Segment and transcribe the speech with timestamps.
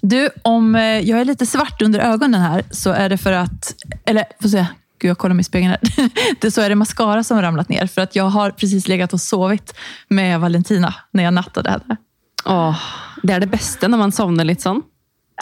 [0.00, 3.74] Du, om eh, jag är lite svart under ögonen här så är det för att,
[4.04, 4.66] eller får se,
[4.98, 6.10] gud jag kollar mig i spegeln här.
[6.40, 9.12] Det så är det mascara som har ramlat ner för att jag har precis legat
[9.12, 9.74] och sovit
[10.08, 11.96] med Valentina när jag nattade henne.
[12.44, 12.78] Åh,
[13.22, 14.82] det är det bästa när man somnar lite sån.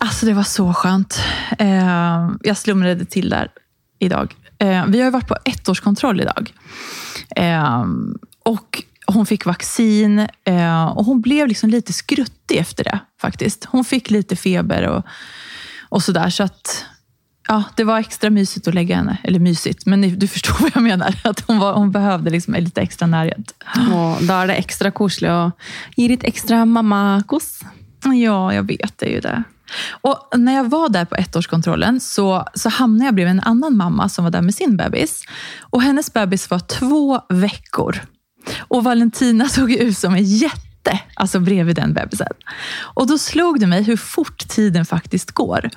[0.01, 1.21] Alltså det var så skönt.
[1.59, 3.51] Eh, jag slumrade till där
[3.99, 4.35] idag.
[4.59, 6.53] Eh, vi har varit på ettårskontroll idag.
[7.37, 7.85] Eh,
[8.43, 13.65] och hon fick vaccin eh, och hon blev liksom lite skruttig efter det faktiskt.
[13.65, 15.05] Hon fick lite feber och,
[15.89, 16.31] och sådär.
[16.31, 16.85] Så att
[17.49, 19.19] ja, det var extra mysigt att lägga henne.
[19.23, 21.15] Eller mysigt, men du förstår vad jag menar.
[21.25, 23.55] Att hon, var, hon behövde liksom lite extra närhet.
[23.75, 25.59] Och då är det extra koselig att
[25.97, 27.61] ge lite extra mammakos.
[28.05, 28.99] Ja, jag vet.
[28.99, 29.43] Det är ju det.
[30.01, 34.09] Och när jag var där på ettårskontrollen så, så hamnade jag bredvid en annan mamma
[34.09, 35.25] som var där med sin bebis.
[35.61, 38.01] Och hennes bebis var två veckor.
[38.59, 40.68] Och Valentina såg ut som en jätte
[41.15, 42.33] alltså bredvid den bebisen.
[42.95, 45.71] Och då slog det mig hur fort tiden faktiskt går.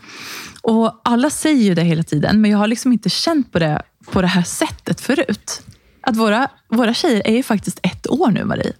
[0.62, 3.82] Och Alla säger ju det hela tiden, men jag har liksom inte känt på det
[4.12, 5.62] på det här sättet förut.
[6.02, 8.74] Att våra, våra tjejer är ju faktiskt ett år nu, Marie.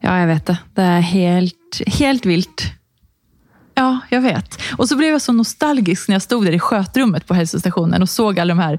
[0.00, 0.58] Ja, jag vet det.
[0.74, 2.72] Det är helt, helt vilt.
[3.80, 4.62] Ja, jag vet.
[4.78, 8.08] Och så blev jag så nostalgisk när jag stod där i skötrummet på hälsostationen och
[8.08, 8.78] såg alla de här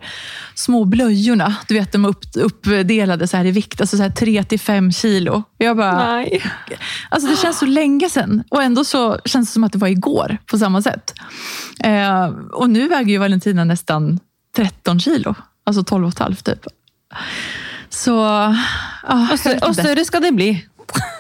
[0.56, 1.56] små blöjorna.
[1.68, 4.92] Du vet, de upp, uppdelade så här i vikt, alltså så här 3 till 5
[4.92, 5.44] kilo.
[5.58, 6.44] Jag bara, Nej.
[7.10, 9.88] Alltså det känns så länge sedan och ändå så känns det som att det var
[9.88, 11.14] igår på samma sätt.
[11.84, 14.20] Eh, och nu väger ju Valentina nästan
[14.56, 16.66] 13 kilo, alltså 12,5 typ.
[17.90, 18.12] Så...
[19.08, 20.68] Ja, Och, stö- och större ska det bli.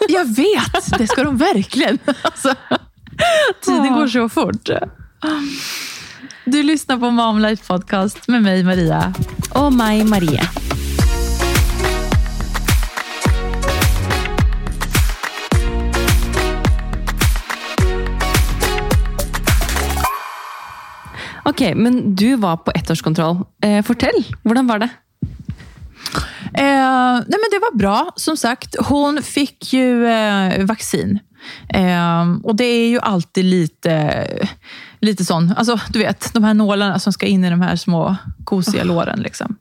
[0.10, 1.98] jag vet, det ska de verkligen.
[2.22, 2.56] Alltså,
[3.62, 4.70] tiden går så fort.
[6.46, 9.14] Du lyssnar på Mom Life Podcast med mig Maria.
[9.50, 10.44] Och mig, Maria.
[21.44, 23.38] Okej, men du var på ettårskontroll.
[23.64, 24.90] Eh, fortell, hur var det?
[26.54, 28.14] Eh, nej men det var bra.
[28.16, 31.20] Som sagt, hon fick ju eh, vaccin.
[31.70, 34.28] Eh, och det är ju alltid lite,
[35.00, 38.16] lite sån, alltså, du vet, de här nålarna som ska in i de här små
[38.44, 39.20] kosiga låren.
[39.20, 39.56] Liksom.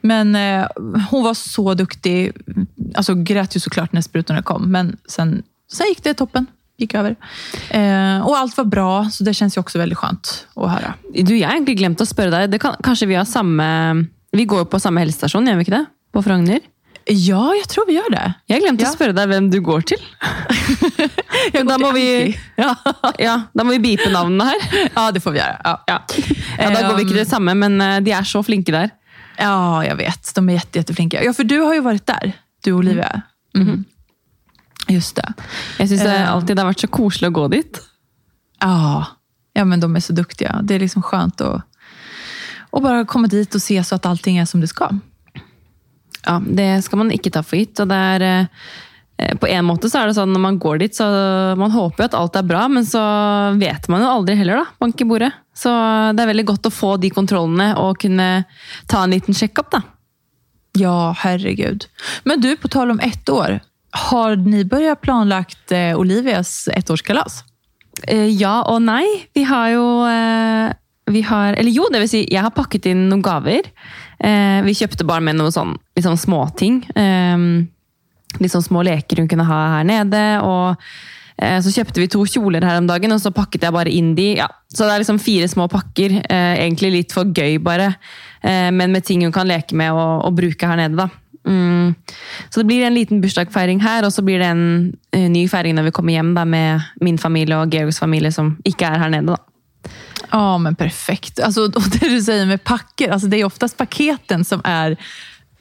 [0.00, 0.66] Men eh,
[1.10, 2.32] hon var så duktig.
[2.94, 6.46] Alltså grät ju såklart när sprutorna kom, men sen, sen gick det toppen.
[6.76, 7.16] Gick över.
[7.70, 10.94] Eh, och allt var bra, så det känns ju också väldigt skönt att höra.
[11.14, 12.48] Du, jag har egentlig glemt att fråga dig.
[12.48, 13.94] Det kan, kanske vi har samma...
[14.32, 15.84] Vi går på samma hälsostation, gör vi inte det?
[16.12, 16.60] På Frogner?
[17.04, 18.32] Ja, jag tror vi gör det.
[18.46, 18.88] Jag har glömt Ja.
[18.88, 19.98] att fråga dig vem du går till.
[21.52, 22.40] Jag da må till vi-.
[22.56, 22.76] Ja.
[23.18, 24.90] Ja, då måste vi bipa namnen här.
[24.94, 25.60] ja, det får vi göra.
[25.64, 25.84] Ja.
[25.86, 26.02] Ja.
[26.58, 28.90] Ja, da går vi inte det samme, men eh, de är så flinke där.
[29.38, 30.34] Ja, jag vet.
[30.34, 31.24] De är jätte, jätteflinka.
[31.24, 32.32] Ja, för du har ju varit där,
[32.64, 33.22] du och Olivia.
[33.54, 33.84] Mhm.
[34.88, 35.32] Just det.
[35.78, 36.32] Jag syns det Eh.
[36.32, 37.80] alltid har varit så koselig att gå dit.
[38.60, 39.06] Ja.
[39.52, 40.60] ja, men de är så duktiga.
[40.62, 41.62] Det är liksom skönt att,
[42.72, 44.90] att bara komma dit och se så att allting är som det ska.
[46.26, 47.80] Ja, det ska man inte ta för gitt.
[47.80, 48.48] Og det er,
[49.18, 51.06] eh, på en måte så er det sånn når man går dit, så
[51.58, 53.02] man håper jo at alt er bra, men så
[53.58, 54.66] vet man jo aldri heller, da.
[54.82, 55.32] Bank i bordet.
[55.54, 55.70] Så
[56.16, 58.44] det er veldig godt å få de kontrollene og kunne
[58.90, 59.82] ta en liten sjekkup, da.
[60.78, 61.86] Ja, herregud.
[62.24, 63.60] Men du, på tal om ett år.
[63.92, 67.42] Har ni börjat planlagt eh, Olivias ettårskalas?
[68.08, 69.04] Eh, Ja og nei.
[69.36, 69.74] Vi har
[70.08, 70.72] eh,
[71.12, 73.68] vi har, Eller jo, det vil si, jeg har pakket inn noen gaver.
[74.22, 76.84] Eh, Vi köpte bara med någon sån, liksom småting.
[76.84, 77.38] Eh,
[78.38, 80.40] liksom små leker hon kunde ha här nere.
[80.40, 80.76] Och
[81.44, 84.34] eh, så köpte vi två kjolar häromdagen och så packade jag bara in dem.
[84.38, 86.10] Ja, så det är liksom fyra små packer.
[86.10, 87.84] Eh, egentligen lite för göj bara.
[88.40, 91.08] Eh, men med ting hon kan leka med och, och bruka här nere.
[91.48, 91.94] Mm.
[92.50, 95.74] Så det blir en liten bursdagsfeiring här och så blir det en eh, ny feiring
[95.74, 99.22] när vi kommer hem med min familj och Georgs familj som inte är här nere.
[99.22, 99.36] da.
[100.30, 101.40] Ja, men perfekt.
[101.40, 104.96] Alltså, och det du säger med packer, alltså, det är oftast paketen som är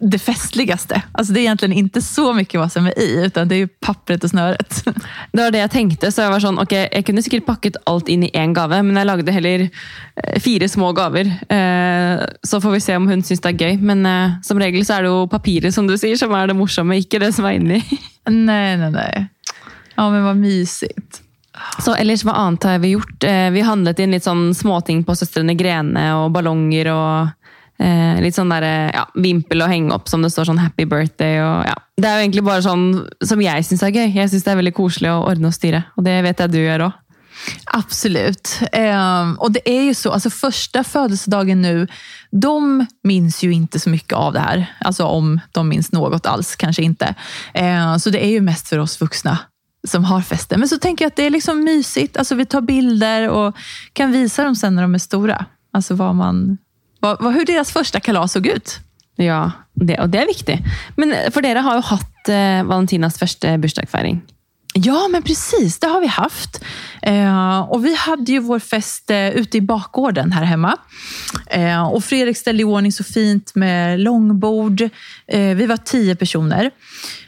[0.04, 1.02] det festligaste.
[1.12, 3.68] Alltså, det är egentligen inte så mycket vad som är i, utan det är ju
[3.68, 4.84] pappret och snöret.
[5.32, 6.12] Det var det jeg tenkte.
[6.12, 8.98] så Jeg var sånn, ok, jeg kunne sikkert pakket alt inn i én gave, men
[8.98, 11.30] jeg lagde heller eh, fire små gaver.
[11.50, 13.78] Eh, Så får vi se om hun syns det er gøy.
[13.78, 16.58] Men eh, som regel så er det jo papiret som du sier, som er det
[16.58, 17.84] morsomme, ikke det som er inni.
[18.50, 19.28] nej, nej, nej.
[19.96, 21.22] Ja, men vad mysigt.
[21.82, 23.24] Så ellers, hva annet har eh, vi gjort?
[23.54, 27.30] Vi handlet inn litt sånn småting på Søstrene Grene, og ballonger og
[27.82, 30.86] eh, litt sånn der, eh, ja, vimpel å henge opp som det står sånn 'happy
[30.86, 31.42] birthday'.
[31.42, 31.78] Og, ja.
[31.98, 32.86] Det er jo egentlig bare sånn
[33.24, 34.14] som jeg syns er gøy.
[34.14, 36.60] Jeg syns det er veldig koselig å ordne og styre, og det vet jeg du
[36.62, 36.94] gjør òg.
[37.66, 38.60] Absolut.
[38.72, 41.88] Ehm, och det är ju så, alltså första födelsedagen nu,
[42.32, 44.76] de minns ju inte så mycket av det här.
[44.80, 47.16] Alltså om de minns något alls, kanske inte.
[47.54, 49.38] Ehm, så det är ju mest för oss vuxna
[49.88, 50.60] som har festen.
[50.60, 52.18] Men så tänker jag att det är liksom mysigt.
[52.18, 53.56] Alltså vi tar bilder och
[53.94, 55.46] kan visa dem sen när de är stora.
[55.74, 56.58] Alltså vad man,
[57.00, 58.80] vad, vad, hur deras första kalas såg ut.
[59.16, 60.60] Ja, det, och det är viktigt.
[60.96, 64.22] Men för dere har ju haft eh, Valentinas första bursdagsfeiring.
[64.74, 65.80] Ja, men precis.
[65.80, 66.64] Det har vi haft.
[67.02, 70.78] Eh, och Vi hade ju vår fest eh, ute i bakgården här hemma.
[71.48, 74.82] Eh, och Fredrik ställde i ordning så fint med långbord.
[75.28, 76.72] Eh, vi var tio personer.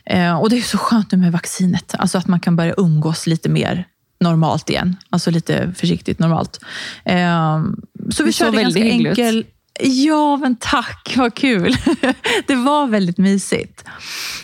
[0.06, 3.28] Eh, och Det är så skönt nu med vaccinet, alltså att man kan börja umgås
[3.28, 3.88] lite mer
[4.20, 4.98] normalt igen.
[5.10, 6.60] Alltså lite försiktigt normalt.
[7.06, 7.64] Eh,
[8.12, 9.46] så vi körde ganska enkel...
[9.80, 11.14] Ja, men tack.
[11.18, 11.76] Vad kul.
[12.48, 13.84] Det var väldigt mysigt.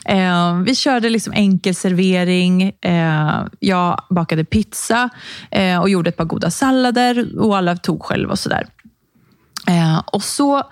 [0.06, 2.74] Eh, vi körde liksom enkel servering.
[2.82, 5.10] Eh, jag bakade pizza
[5.52, 8.68] eh, och gjorde ett par goda sallader och alla tog själv och sådär.
[10.06, 10.64] Och så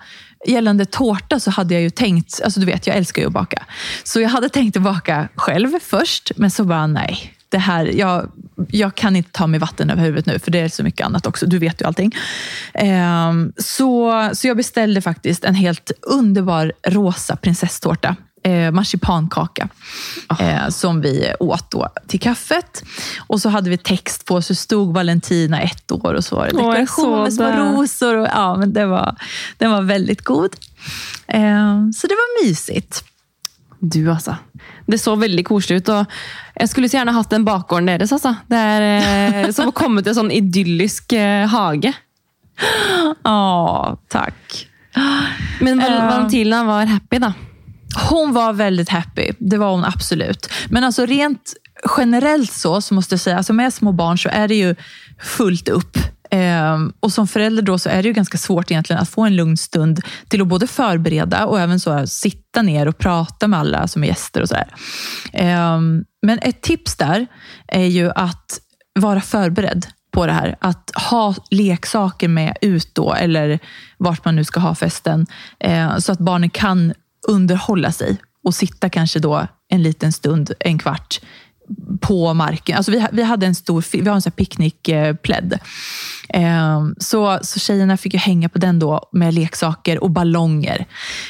[0.46, 3.64] gällande tårta så hade jag ju tänkt, alltså du vet jag älskar ju att baka.
[4.04, 8.30] Så jag hade tänkt att baka själv först, men så bara nej, det här, jag,
[8.68, 11.26] jag kan inte ta mig vatten över huvudet nu, för det är så mycket annat
[11.26, 11.46] också.
[11.46, 12.14] Du vet ju allting.
[12.74, 18.16] Eh, så, så jag beställde faktiskt en helt underbar rosa prinsesstårta.
[18.42, 19.68] Eh, marsipankaka
[20.40, 22.84] eh, som vi åt då till kaffet.
[23.26, 26.52] Och så hade vi text på, så stod Valentina ett år och så var det
[26.52, 28.16] dekoration med små rosor.
[28.16, 29.16] Och, ja, men det var,
[29.58, 30.56] den var väldigt god.
[31.26, 33.04] Eh, så det var mysigt.
[33.80, 34.36] Du alltså.
[34.86, 35.88] Det så väldigt koselig ut.
[35.88, 36.06] og
[36.54, 38.12] Jeg skulle så gjerne hatt den bakgården deres.
[38.12, 38.34] altså.
[38.48, 38.86] Det er
[39.44, 41.92] eh, som å komme til en sånn idyllisk eh, hage.
[43.24, 44.64] Å, tack.
[45.60, 47.32] Men Val uh, Valentina var happy, da?
[48.08, 49.30] Hon var väldigt happy.
[49.38, 50.50] Det var hon absolut.
[50.70, 51.54] Men alltså rent
[51.96, 54.74] generellt så, så måste jag säga, alltså med små barn så är det ju
[55.18, 55.98] fullt upp
[56.30, 59.36] Ehm, och som förälder då så är det ju ganska svårt egentligen att få en
[59.36, 63.88] lugn stund till att både förbereda och även så sitta ner och prata med alla
[63.88, 64.74] som är gäster och sådär.
[65.32, 67.26] Ehm, men ett tips där
[67.66, 68.60] är ju att
[69.00, 70.56] vara förberedd på det här.
[70.60, 73.58] Att ha leksaker med ut då, eller
[73.96, 75.26] vart man nu ska ha festen,
[75.60, 76.94] eh, så att barnen kan
[77.28, 81.20] underhålla sig och sitta kanske då en liten stund, en kvart,
[82.00, 82.76] på marken.
[82.76, 85.58] Alltså vi, vi hade en stor vi har en picknickplädd.
[86.28, 90.86] Eh, så, så tjejerna fick ju hänga på den då med leksaker och ballonger.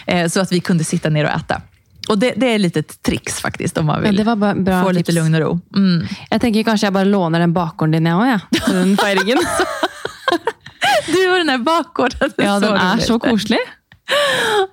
[0.07, 1.63] Eh, så att vi kunde sitta ner och äta.
[2.09, 4.97] Och det, det är lite ett trix faktiskt om man vill ja, få tips.
[4.97, 5.61] lite lugn och ro.
[5.77, 6.07] Mm.
[6.31, 8.41] Jag tänker kanske jag bara lånar den bakgården din jag ja.
[8.67, 9.39] Den feiringen.
[11.07, 12.31] du och den här bakgården.
[12.37, 13.59] Ja, den är så koselig.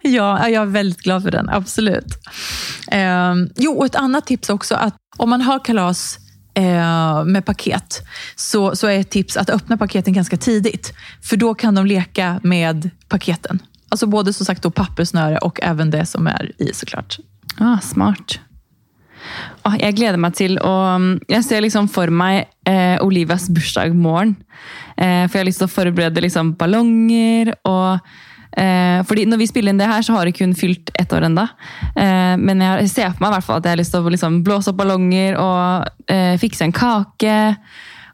[0.01, 1.49] Ja, jag är väldigt glad för den.
[1.49, 2.17] Absolut.
[2.91, 4.75] Eh, jo, och ett annat tips också.
[4.75, 6.19] att Om man har kalas
[6.53, 10.93] eh, med paket så, så är ett tips att öppna paketen ganska tidigt.
[11.21, 13.59] För då kan de leka med paketen.
[13.89, 17.17] Alltså både som sagt då pappersnöre och även det som är i såklart.
[17.57, 18.39] Ah, smart.
[19.63, 23.93] Oh, jag gläder mig till och mm, jag ser liksom för mig eh, Olivas bursdag
[23.93, 24.35] morgen.
[24.97, 27.99] Eh, för jag har liksom lyst att förbereda liksom ballonger og
[28.56, 31.28] Eh, fordi når vi spiller inn det her, så har jeg kun fylt ett år
[31.28, 31.48] ennå.
[31.96, 34.16] Eh, men jeg ser på meg i hvert fall at jeg har lyst til å
[34.16, 37.36] liksom, blåse opp ballonger og eh, fikse en kake.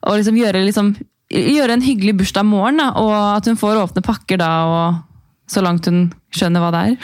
[0.02, 0.96] Og liksom gjøre, liksom,
[1.32, 4.52] gjøre en hyggelig bursdag morgen, da, og at hun får åpne pakker da.
[4.66, 5.08] og
[5.52, 6.98] så långt hon skönner vad det är.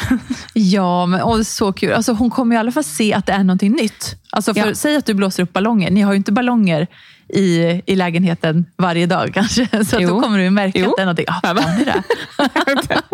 [0.54, 1.94] ja, men och så kul.
[1.94, 4.16] Alltså, hon kommer i alla fall se att det är någonting nytt.
[4.32, 4.76] Alltså, för, ja.
[4.76, 5.92] Säg att du blåser upp ballonger.
[5.92, 6.88] Ni har ju inte ballonger
[7.30, 9.68] i, i lägenheten varje dag kanske.
[9.86, 10.90] Så då kommer du märka jo.
[10.90, 11.26] att det är någonting.
[11.28, 12.04] Ah, fan är det?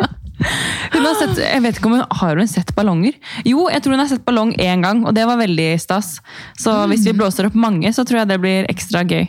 [0.91, 3.13] Hun har sett, jeg vet ikke om hun har hun sett ballonger?
[3.47, 6.17] Jo, jeg tror hun har sett ballong én gang, og det var veldig stas.
[6.59, 6.91] Så mm.
[6.91, 9.27] hvis vi blåser opp mange, så tror jeg det blir ekstra gøy.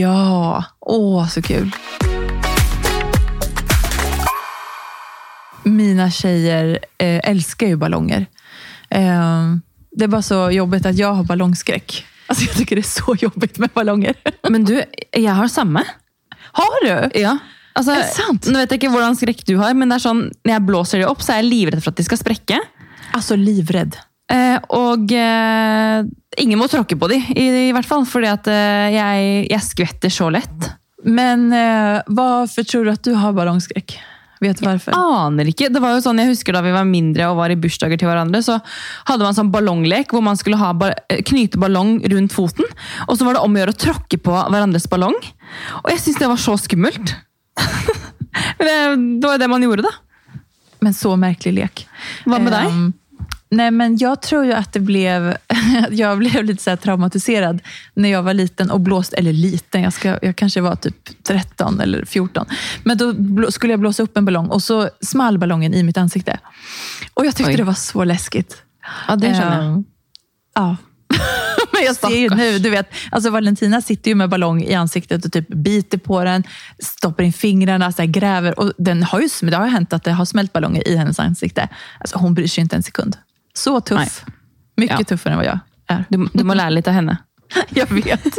[0.00, 1.68] Ja, åh så kul.
[5.64, 8.26] Mina tjejer eh, älskar ju ballonger.
[8.88, 9.54] Eh,
[9.90, 12.06] det är bara så jobbigt att jag har ballongskräck.
[12.30, 14.14] Alltså jag tycker det är så jobbigt med ballonger.
[14.48, 15.84] Men du, jag har samma.
[16.52, 17.20] Har du?
[17.20, 17.38] Ja.
[17.74, 18.46] Altså, er det sant?
[18.50, 21.02] Nå vet jeg ikke hvordan skrekk du har, men det er sånn, når jeg blåser
[21.02, 22.60] det opp, så er jeg livredd for at de skal sprekke.
[23.18, 23.98] Altså livredd?
[24.30, 26.06] Eh, og eh,
[26.38, 28.06] ingen må tråkke på de, i, i hvert fall.
[28.06, 30.70] Fordi at eh, jeg, jeg, skvetter så lett.
[31.02, 33.96] Men eh, hvorfor tror du at du har ballongskrekk?
[34.40, 34.92] Vet du varför?
[34.92, 35.68] Jeg aner ikke.
[35.68, 38.08] Det var jo sånn, jeg husker Da vi var mindre og var i bursdager til
[38.08, 38.56] hverandre, så
[39.08, 40.72] hadde man sånn ballonglek hvor man skulle ha,
[41.28, 42.64] knyte ballong rundt foten.
[43.08, 45.18] Og så var det om å gjøre å tråkke på hverandres ballong.
[45.82, 47.12] Og jeg syntes det var så skummelt.
[48.64, 48.78] det,
[49.26, 49.92] var det man gjorde då.
[50.80, 51.84] Men så märklig lek.
[52.24, 53.00] Vad med um, dig?
[53.50, 55.36] Nej, men jag tror ju att det blev...
[55.90, 57.60] jag blev lite så traumatiserad
[57.94, 59.16] när jag var liten och blåste...
[59.16, 62.46] Eller liten, jag, ska, jag kanske var typ 13 eller 14.
[62.84, 63.14] Men då
[63.50, 66.38] skulle jag blåsa upp en ballong och så small ballongen i mitt ansikte.
[67.14, 67.56] Och jag tyckte Oj.
[67.56, 68.62] det var så läskigt.
[69.08, 69.72] Ja, det känner jag.
[69.72, 69.84] Um,
[70.54, 70.76] ja.
[71.72, 75.24] Men jag ser ju nu, du vet, alltså Valentina sitter ju med ballong i ansiktet
[75.24, 76.44] och typ biter på den,
[76.78, 78.58] stoppar in fingrarna, så gräver.
[78.58, 81.18] Och den har ju, det har ju hänt att det har smält ballonger i hennes
[81.18, 81.68] ansikte.
[82.00, 83.16] Alltså, hon bryr sig inte en sekund.
[83.54, 83.98] Så tuff.
[84.26, 84.34] Nej.
[84.80, 85.08] Mycket ja.
[85.12, 85.58] tuffare än vad jag
[85.88, 86.04] är.
[86.08, 87.16] Du, du må lära lite av henne.
[87.70, 88.38] jag vet.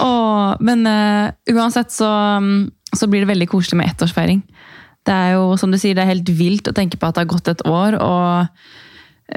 [0.00, 4.42] oh, men uh, uansett så, mm, så blir det väldigt koselig med ettårsfeiring.
[5.06, 7.24] Det er jo, som du sier, det er helt vilt å tenke på at det
[7.24, 7.96] har gått et år.
[7.96, 8.46] og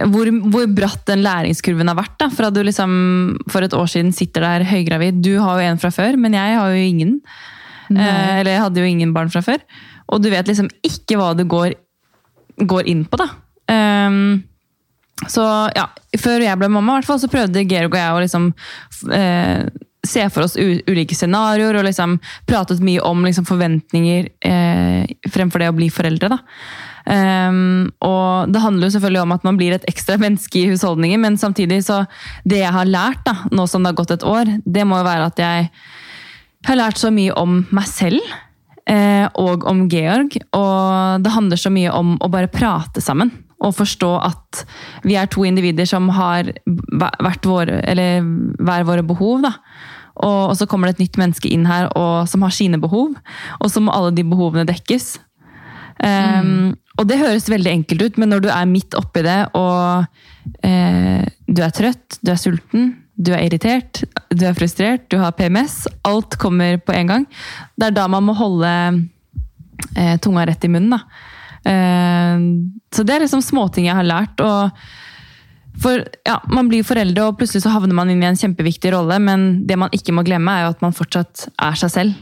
[0.10, 2.15] hvor, hvor bratt den læringskurven har vært.
[2.20, 2.94] da, Fra du liksom
[3.51, 5.22] for et år siden sitter der høygravid.
[5.22, 7.20] Du har jo en fra før, men jeg har jo ingen.
[7.94, 9.62] Eh, eller jeg hadde jo ingen barn fra før.
[10.10, 11.75] Og du vet liksom ikke hva du går,
[12.58, 13.30] går inn på, da.
[13.70, 14.42] Um,
[15.32, 15.88] så ja,
[16.20, 18.50] Før jeg ble mamma, hvert fall, så prøvde Georg og jeg å liksom
[19.15, 19.65] eh,
[20.03, 22.18] se for oss ulike scenarioer og liksom
[22.50, 26.38] pratet mye om liksom forventninger eh, fremfor det å bli foreldre.
[27.03, 31.20] Um, og Det handler jo selvfølgelig om at man blir et ekstra menneske i husholdningen,
[31.24, 32.06] men samtidig så
[32.48, 35.08] Det jeg har lært da, nå som det har gått et år, det må jo
[35.08, 35.70] være at jeg
[36.68, 38.20] har lært så mye om meg selv
[38.88, 40.38] eh, og om Georg.
[40.56, 43.32] Og det handler så mye om å bare prate sammen
[43.63, 44.63] og forstå at
[45.08, 48.24] vi er to individer som har hvert våre, eller
[48.60, 49.43] hver våre behov.
[49.46, 49.55] da.
[50.13, 53.15] Og, og, så kommer det et nytt menneske inn her og, som har sine behov,
[53.60, 55.15] og så må alle de behovene dekkes.
[56.03, 56.67] Um, mm.
[57.01, 60.05] Og det høres veldig enkelt ut, men når du er midt oppi det, og
[60.65, 65.34] eh, du er trøtt, du er sulten, du er irritert, du er frustrert, du har
[65.38, 67.25] PMS Alt kommer på en gang.
[67.77, 68.70] Det er da man må holde
[69.98, 70.98] eh, tunga rett i munnen.
[70.98, 71.32] da.
[71.65, 72.38] Eh,
[72.96, 74.39] så det är liksom småting jag har lärt.
[74.39, 74.70] Och
[75.82, 79.20] för, ja, Man blir förälder och plötsligt så havner man in i en jätteviktig roll,
[79.20, 82.13] men det man inte må glömma är att man fortsatt är sig själv.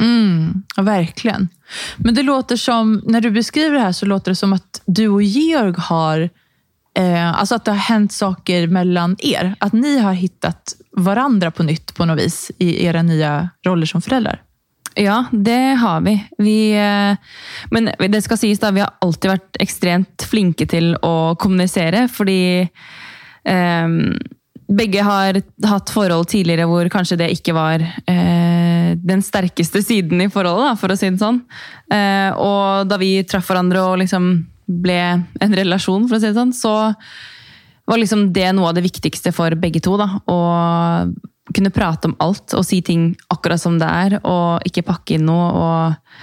[0.00, 1.48] Mm, verkligen.
[1.96, 5.08] Men det låter som, när du beskriver det här så låter det som att du
[5.08, 6.30] och Georg har,
[6.98, 9.54] eh, alltså att det har hänt saker mellan er.
[9.60, 14.02] Att ni har hittat varandra på nytt på något vis i era nya roller som
[14.02, 14.42] föräldrar.
[14.98, 16.16] Ja, det har vi.
[16.42, 16.58] vi.
[16.74, 17.16] Eh,
[17.70, 22.40] men det skal sies da, vi har alltid vært ekstremt flinke til å kommunisere, fordi
[23.46, 23.94] eh,
[24.68, 30.28] begge har hatt forhold tidligere hvor kanskje det ikke var eh, den sterkeste siden i
[30.32, 31.40] forholdet, da, for å si det sånn.
[31.94, 34.30] Eh, og da vi traff hverandre og liksom
[34.68, 35.00] ble
[35.40, 36.74] en relasjon, for å si det sånn, så
[37.88, 39.96] var liksom det noe av det viktigste for begge to.
[39.96, 41.14] da, og
[41.54, 45.28] kunne prate om alt og si ting akkurat som det er, og ikke pakke inn
[45.28, 45.48] noe.
[45.48, 46.18] Og...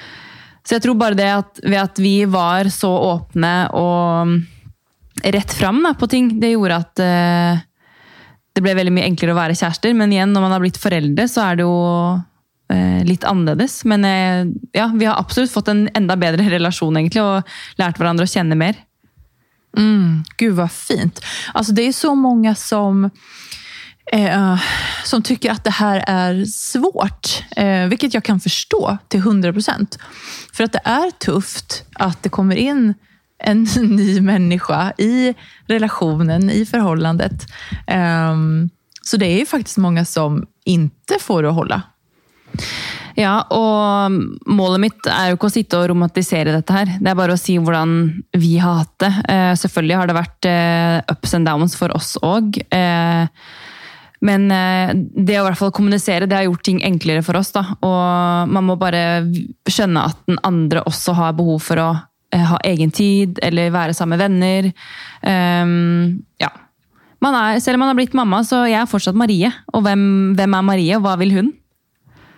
[0.66, 4.36] Så jeg tror bare det at ved at vi var så åpne og mm,
[5.36, 7.66] rett fram da, på ting, det gjorde at eh,
[8.56, 9.94] det ble veldig mye enklere å være kjærester.
[9.98, 11.78] Men igjen, når man har blitt foreldre, så er det jo
[12.72, 13.82] eh, litt annerledes.
[13.90, 14.42] Men eh,
[14.78, 18.58] ja, vi har absolutt fått en enda bedre relasjon egentlig, og lært hverandre å kjenne
[18.60, 18.80] mer.
[19.78, 21.20] Mm, gud vad fint.
[21.54, 23.10] Alltså det är så många som
[24.12, 24.60] Eh, eh,
[25.04, 27.44] som tycker att det här är svårt.
[27.56, 30.00] Eh, vilket jag kan förstå till 100 procent.
[30.54, 32.94] För att det är tufft att det kommer in
[33.44, 35.34] en ny människa i
[35.68, 37.46] relationen, i förhållandet.
[37.88, 38.36] Eh,
[39.02, 41.82] så det är ju faktiskt många som inte får det att hålla.
[43.16, 44.12] Ja, och
[44.46, 46.98] målet mitt är ju inte att sitta och romantisera dette här.
[47.02, 49.06] Det är bara att säga hur vi har haft det.
[49.06, 52.76] Eh, Självklart har det varit eh, ups and downs för oss också.
[52.76, 53.28] Eh,
[54.26, 57.52] men eh, det å i hvert fall kommunisere det har gjort ting enklere for oss.
[57.56, 57.64] Da.
[57.86, 59.24] Og man må bare
[59.70, 61.90] skjønne at den andre også har behov for å
[62.34, 64.72] eh, ha egen tid, eller være sammen med venner.
[65.22, 66.52] Um, ja.
[67.26, 69.50] Er, selv om man har blitt mamma, så jeg er fortsatt Marie.
[69.74, 70.02] Og hvem,
[70.38, 71.54] hvem er Marie, og hva vil hun?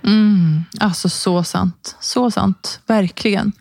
[0.07, 1.95] Mm, alltså så sant.
[1.99, 2.77] Så sant.
[2.87, 3.51] Verkligen.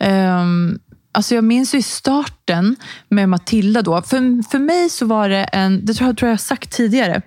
[0.00, 0.78] Um,
[1.14, 2.76] Alltså jag minns ju starten
[3.08, 4.02] med Matilda då.
[4.02, 7.22] För, för mig så var det en, det tror jag, tror jag sagt tidigare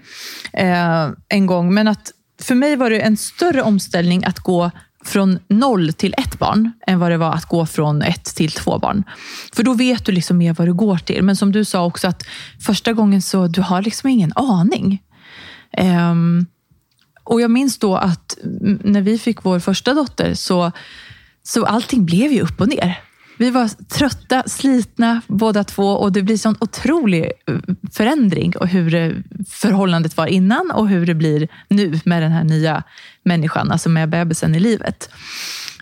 [0.54, 4.72] eh, en gång, men att för mig var det en större omställning att gå
[5.06, 8.80] från noll till ett barn än vad det var att gå från ett till två
[8.80, 9.04] barn.
[9.54, 11.24] För då vet du liksom mer vad du går till.
[11.24, 12.24] Men som du sa också att
[12.66, 15.04] första gången så du har liksom ingen aning.
[16.12, 16.46] Um,
[17.24, 18.38] och jag minns då att
[18.84, 20.72] när vi fick vår första dotter så,
[21.44, 23.07] så allting blev ju upp och ner.
[23.38, 27.56] Vi var trötta, slitna båda två och det blir sån otrolig eh,
[27.94, 29.12] förändring och hur eh,
[29.50, 32.84] förhållandet var innan och hur det blir nu med den här nya
[33.24, 35.10] människan, alltså med bebisen i livet.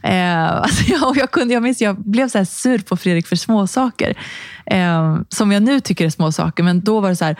[0.03, 4.17] Eh, alltså jag, jag, kunde, jag minns jag blev så sur på Fredrik för småsaker.
[4.65, 7.35] Eh, som jag nu tycker är småsaker, men då var det så här,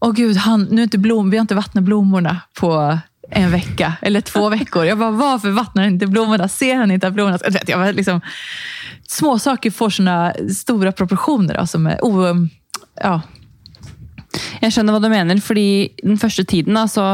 [0.00, 2.98] åh gud, han, nu är inte blom, vi har inte vattnat blommorna på
[3.32, 4.84] en vecka eller två veckor.
[4.84, 6.48] Jag bara, varför vattnar han inte blommorna?
[6.48, 7.38] Ser han inte att blommorna...
[7.44, 8.20] Jag vet, jag var liksom,
[9.08, 11.54] små saker får såna stora proportioner.
[11.54, 12.46] Alltså med, oh,
[13.02, 13.20] ja.
[14.62, 17.04] Jeg skjønner hva du mener, fordi den første tiden da, så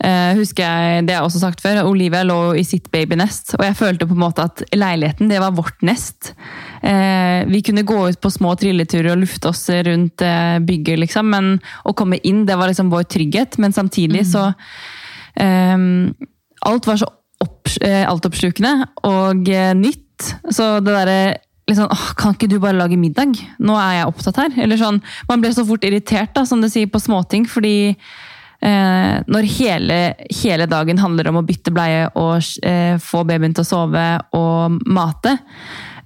[0.00, 3.76] eh, husker jeg, det jeg også sagt før, Olivia lå i sitt babynest, og jeg
[3.76, 6.32] følte på en måte at leiligheten det var vårt nest.
[6.80, 11.28] Eh, vi kunne gå ut på små trilleturer og lufte oss rundt eh, bygget, liksom,
[11.34, 14.78] men å komme inn, det var liksom vår trygghet, men samtidig så eh,
[15.40, 16.14] Ehm,
[16.66, 17.08] alt var så
[17.42, 21.18] opp, eh, altoppslukende og eh, nytt, så det derre
[21.66, 23.34] litt sånn, åh, Kan ikke du bare lage middag?
[23.58, 24.54] Nå er jeg opptatt her.
[24.64, 27.46] Eller sånn, Man ble så fort irritert da, som du sier, på småting.
[27.50, 29.98] Fordi eh, når hele,
[30.30, 34.06] hele dagen handler om å bytte bleie og eh, få babyen til å sove
[34.38, 35.36] og mate,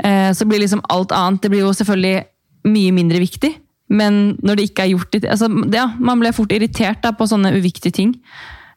[0.03, 3.53] eh, så blir liksom alt annet det blir jo selvfølgelig mye mindre viktig.
[3.91, 7.53] Men når det ikke er gjort altså, ja, Man ble fort irritert da, på sånne
[7.57, 8.15] uviktige ting.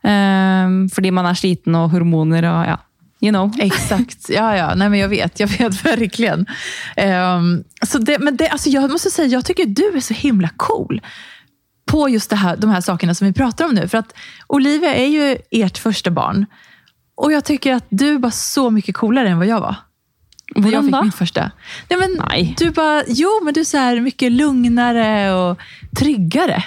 [0.03, 2.79] Eh, fordi man är sliten och hormoner och ja,
[3.19, 3.53] you know.
[3.59, 6.39] Exakt, ja ja, nej men jag vet, jag vet verkligen.
[6.97, 10.49] Um, så det, men det, alltså jag måste säga, jag tycker du är så himla
[10.57, 11.01] cool
[11.85, 13.87] på just det här, de här sakerna som vi pratar om nu.
[13.87, 14.13] För att
[14.47, 16.45] Olivia är ju ert första barn.
[17.15, 19.75] Och jag tycker att du var så mycket coolare än vad jag var.
[20.55, 21.51] När jag fick mitt första.
[21.89, 22.55] Nej, men Nej.
[22.57, 25.57] Du bara, jo, men du är så här mycket lugnare och
[25.97, 26.63] tryggare.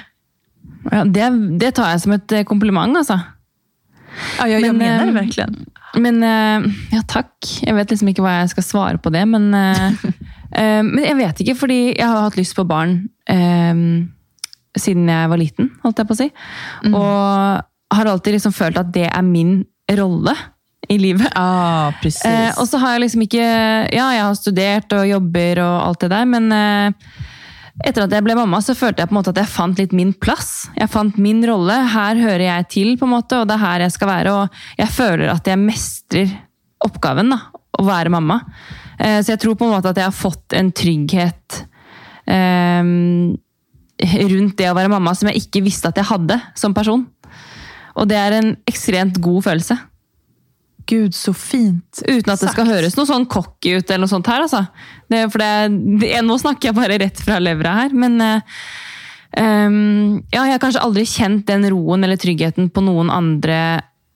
[0.92, 3.18] Ja, det, det tar jeg som et eh, kompliment, altså.
[4.38, 5.56] Ja, jag, jag Men, menar det eh, verkligen.
[5.96, 7.34] Men eh, Ja, takk.
[7.62, 9.50] Jeg vet liksom ikke hva jeg skal svare på det, men
[10.56, 13.80] Men jeg vet ikke, fordi jeg har hatt lyst på barn eh,
[14.78, 16.28] siden jeg var liten, holdt jeg på å si.
[16.94, 19.58] Og har alltid liksom følt at det er min
[19.98, 20.32] rolle
[20.88, 21.28] i livet.
[21.34, 22.24] Ja, precis.
[22.24, 26.04] Eh, og så har jeg liksom ikke Ja, jeg har studert og jobber og alt
[26.04, 27.16] det der, men eh,
[27.84, 29.92] etter at jeg ble mamma, så følte jeg på en måte at jeg fant litt
[29.96, 30.68] min plass.
[30.78, 31.76] Jeg fant min rolle.
[31.92, 34.32] Her hører jeg til, på en måte, og det er her jeg skal være.
[34.32, 36.32] Og jeg føler at jeg mestrer
[36.86, 37.40] oppgaven, da,
[37.76, 38.40] å være mamma.
[38.96, 41.58] Eh, så jeg tror på en måte at jeg har fått en trygghet
[42.32, 42.94] eh,
[44.32, 47.04] rundt det å være mamma som jeg ikke visste at jeg hadde som person.
[47.96, 49.76] Og det er en ekstremt god følelse.
[50.86, 52.70] Gud, så fint Uten at det skal sagt.
[52.70, 54.62] høres noe sånn cocky ut eller noe sånt her, altså.
[55.10, 55.50] Det, for det,
[56.02, 60.84] det, nå snakker jeg bare rett fra levra her, men ehm, Ja, jeg har kanskje
[60.86, 63.58] aldri kjent den roen eller tryggheten på noen andre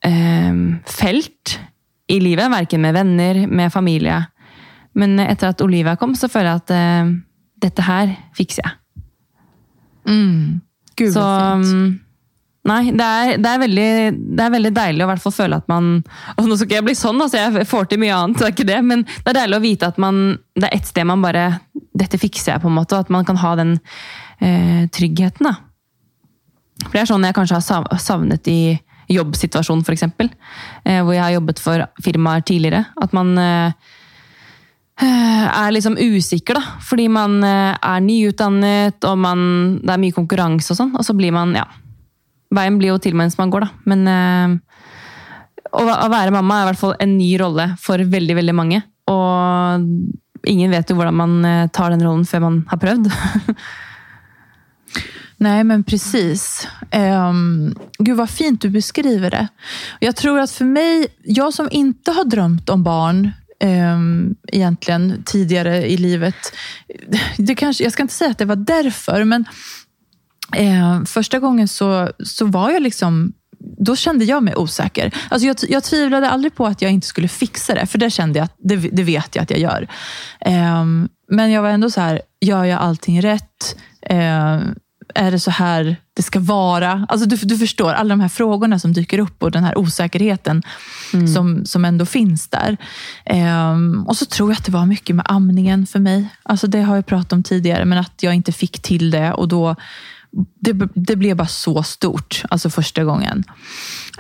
[0.06, 1.58] ehm, felt
[2.10, 2.50] i livet.
[2.50, 4.16] Verken med venner, med familie.
[4.98, 7.10] Men etter at Olivia kom, så føler jeg at eh,
[7.62, 9.04] dette her fikser jeg.
[10.10, 10.58] Mm.
[10.98, 11.26] Gud, Så
[11.62, 12.00] fint.
[12.68, 13.90] Nei, det er, det, er veldig,
[14.36, 15.86] det er veldig deilig å hvert fall føle at man
[16.34, 18.52] og Nå skal ikke jeg bli sånn, altså jeg får til mye annet, det er
[18.52, 20.18] ikke det, men det er deilig å vite at man,
[20.58, 23.24] det er ett sted man bare Dette fikser jeg, på en måte, og at man
[23.28, 23.72] kan ha den
[24.40, 25.48] eh, tryggheten.
[25.48, 25.56] da.
[26.84, 28.60] For Det er sånn jeg kanskje har savnet i
[29.10, 30.06] jobbsituasjonen, f.eks.
[30.06, 32.86] Eh, hvor jeg har jobbet for firmaer tidligere.
[33.02, 33.90] At man eh,
[35.02, 36.78] eh, er liksom usikker, da.
[36.88, 39.44] Fordi man eh, er nyutdannet, og man,
[39.82, 40.96] det er mye konkurranse og sånn.
[40.96, 41.66] Og så blir man, ja
[42.54, 43.90] Veien blir jo til mens man går, da.
[43.90, 44.56] Men eh,
[45.70, 48.82] å, å være mamma er i hvert fall en ny rolle for veldig, veldig mange.
[49.10, 53.10] Og ingen vet jo hvordan man eh, tar den rollen før man har prøvd.
[55.40, 56.68] Nej, men precis.
[56.92, 59.48] Um, gud vad fint du beskriver det.
[60.00, 63.32] Jag tror att för mig, jag som inte har drömt om barn
[63.64, 66.56] um, egentligen tidigare i livet.
[67.38, 69.44] Det kanske, jag ska inte säga att det var därför, men
[70.56, 73.32] eh, första gången så, så var jag liksom
[73.78, 75.14] då kände jag mig osäker.
[75.28, 78.38] Alltså jag, jag tvivlade aldrig på att jag inte skulle fixa det, för det kände
[78.38, 79.88] jag, att- det, det vet jag att jag gör.
[80.40, 83.76] Ehm, men jag var ändå så här, gör jag allting rätt?
[84.02, 84.74] Ehm,
[85.14, 87.06] är det så här det ska vara?
[87.08, 90.62] Alltså du, du förstår, alla de här frågorna som dyker upp och den här osäkerheten
[91.34, 92.76] som, som ändå finns där.
[93.24, 96.28] Ehm, och så tror jag att det var mycket med amningen för mig.
[96.42, 99.48] Alltså det har jag pratat om tidigare, men att jag inte fick till det och
[99.48, 99.76] då
[100.60, 103.44] det, det blev bara så stort, alltså första gången.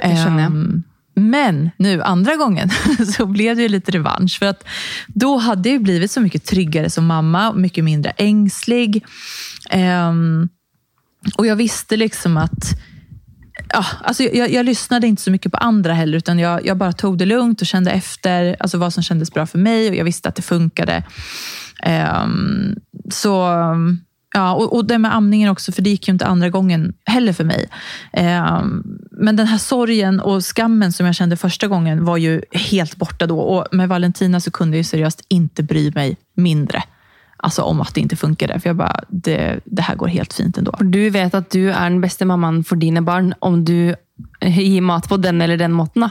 [0.02, 0.46] Det känner.
[0.46, 0.82] Ehm,
[1.14, 2.70] men nu andra gången
[3.16, 4.38] så blev det lite revansch.
[4.38, 4.64] För att
[5.06, 9.04] då hade jag blivit så mycket tryggare som mamma, mycket mindre ängslig.
[9.70, 10.48] Ehm,
[11.36, 12.80] och jag visste liksom att
[13.72, 16.92] Ja, alltså jag, jag lyssnade inte så mycket på andra heller, utan jag, jag bara
[16.92, 20.04] tog det lugnt och kände efter alltså vad som kändes bra för mig och jag
[20.04, 21.04] visste att det funkade.
[21.82, 22.76] Ehm,
[23.10, 23.48] så
[24.34, 27.32] ja, och, och det med amningen också, för det gick ju inte andra gången heller
[27.32, 27.68] för mig.
[28.12, 32.96] Ehm, men den här sorgen och skammen som jag kände första gången var ju helt
[32.96, 33.40] borta då.
[33.40, 36.82] Och med Valentina så kunde jag ju seriöst inte bry mig mindre.
[37.36, 38.60] Alltså om att det inte funkade.
[38.60, 40.72] För jag bara, det, det här går helt fint ändå.
[40.80, 43.94] Du vet at du er den beste mammaen for dine barn om du
[44.40, 46.00] eh, gir mat på den eller den måten.
[46.00, 46.10] da.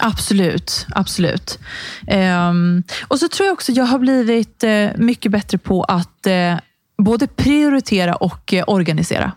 [0.00, 1.58] Absolut, absolut.
[2.06, 6.54] Ehm, och så tror jag också jag har blivit eh, mycket bättre på att eh,
[6.98, 9.32] både prioritera och eh, organisera.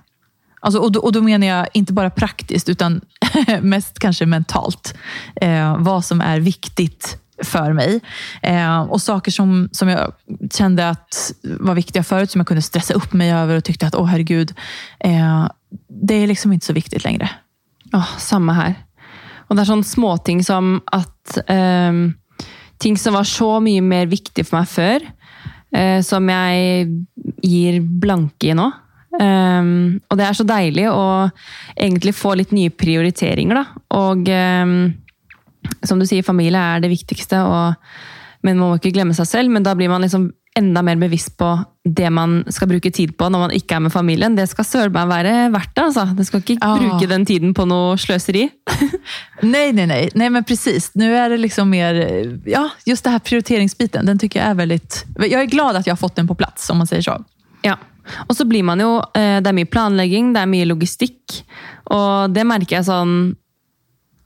[0.60, 3.02] Alltså, och, då, och då menar jag inte bara praktiskt, utan
[3.62, 4.96] mest kanske mentalt.
[5.36, 8.00] Eh, vad som är viktigt för mig.
[8.42, 10.14] Eh, och saker som, som jag
[10.52, 13.96] kände att var viktiga förut, som jag kunde stressa upp mig över och tyckte att,
[13.96, 14.54] åh herregud,
[15.00, 15.48] eh,
[15.88, 17.30] det är liksom inte så viktigt längre.
[17.94, 18.76] Oh, samma här.
[19.36, 21.92] Och det är sådana småting som att eh,
[22.82, 25.02] Ting som var så mycket mer viktigt för mig förr,
[25.80, 26.88] eh, som jag
[27.44, 28.70] ger blanke i nå.
[29.22, 31.04] Um, og det er så deilig å
[31.76, 33.66] egentlig få litt nye prioriteringer, da.
[33.98, 34.76] Og um,
[35.84, 37.74] som du sier, familie er det viktigste, og,
[38.42, 39.52] men man må ikke glemme seg selv.
[39.52, 41.48] Men da blir man liksom enda mer bevisst på
[41.88, 44.34] det man skal bruke tid på når man ikke er med familien.
[44.36, 45.84] Det skal søren meg være verdt det.
[45.86, 46.04] altså.
[46.18, 46.74] Det skal ikke Ja.
[46.78, 48.50] bruke den tiden på noe sløseri.
[49.42, 50.10] Nej, nej, nej.
[50.14, 50.92] Nej, men precis.
[50.96, 51.94] Nu är det liksom mer,
[52.46, 54.06] ja, just det här prioriteringsbiten.
[54.06, 55.06] Den tycker jag är väldigt...
[55.18, 57.24] Jag är glad att jag har fått den på plats, om man säger så.
[57.66, 57.78] Ja.
[58.28, 61.42] Og så blir man jo eh, Det er mye planlegging, det er mye logistikk.
[61.94, 63.16] Og det merker jeg sånn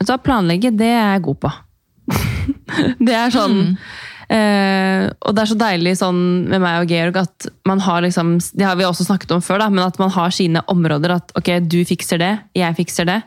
[0.04, 1.52] hva, planlegge, det er jeg god på.
[3.08, 3.56] det er sånn
[4.30, 6.19] eh, Og det er så deilig sånn
[6.52, 9.63] med meg og Georg at man har liksom Det har vi også snakket om før,
[9.63, 11.17] da, men at man har sine områder.
[11.17, 13.19] At ok, du fikser det, jeg fikser det.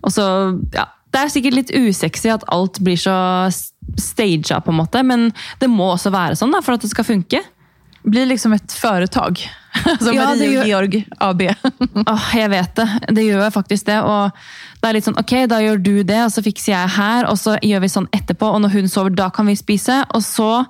[0.00, 0.26] Og så,
[0.76, 3.16] ja Det er sikkert litt usexy at alt blir så
[3.98, 7.08] staged, på en måte, men det må også være sånn da, for at det skal
[7.08, 7.40] funke.
[8.02, 9.50] Blir liksom ett företag.
[9.98, 11.42] Som Ja, det Marie gör- och Georg AB.
[12.06, 12.88] Åh, jeg vet det.
[13.08, 14.00] Det gjør jeg faktisk det.
[14.02, 14.30] Og
[14.80, 17.38] det er litt sånn, ok, da gjør du det, og så fikser jeg her, og
[17.38, 20.02] så gjør vi sånn etterpå, og når hun sover, da kan vi spise.
[20.14, 20.64] Og så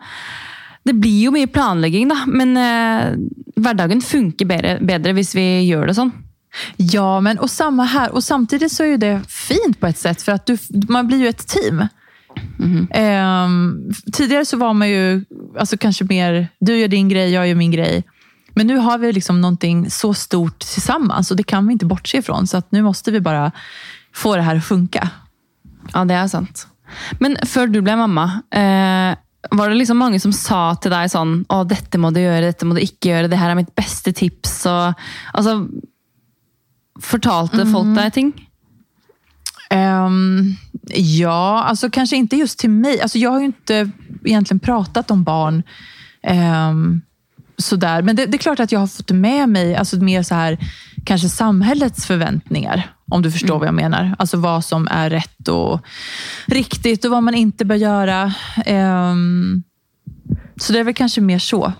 [0.82, 3.10] Det blir jo mye planlegging, da, men eh,
[3.60, 6.12] hverdagen funker bedre, bedre hvis vi gjør det sånn.
[6.76, 8.10] Ja, men och samma här.
[8.10, 11.18] Och samtidigt så är ju det fint på ett sätt, för att du, man blir
[11.18, 11.86] ju ett team.
[12.90, 15.24] Ehm, tidigare så var man ju
[15.58, 18.04] alltså kanske mer, du gör din grej, jag gör min grej.
[18.54, 22.18] Men nu har vi liksom någonting så stort tillsammans och det kan vi inte bortse
[22.18, 22.46] ifrån.
[22.46, 23.52] Så att nu måste vi bara
[24.14, 25.10] få det här att funka.
[25.94, 26.66] Ja, det er sant.
[27.18, 29.16] Men før du ble mamma, eh,
[29.50, 32.66] var det liksom mange som sa til deg sånn Å, dette må du gjøre, dette
[32.68, 34.66] må du ikke gjøre, det her er mitt beste tips.
[34.68, 35.00] Og,
[35.32, 35.56] altså,
[37.00, 38.32] fortalte folk deg ting?
[39.70, 40.54] Ehm,
[40.94, 43.00] ja, alltså kanske inte just till mig.
[43.00, 43.90] Alltså jag har ju inte
[44.24, 45.62] egentligen pratat om barn
[46.22, 47.00] ehm,
[47.56, 48.02] sådär.
[48.02, 50.58] Men det, det är klart att jag har fått med mig alltså mer så här,
[51.04, 52.94] kanske samhällets förväntningar.
[53.10, 54.14] Om du förstår vad jag menar.
[54.18, 55.80] Alltså vad som är rätt och
[56.46, 58.34] riktigt och vad man inte bör göra.
[58.66, 59.62] Ehm,
[60.56, 61.72] så det är väl kanske mer så.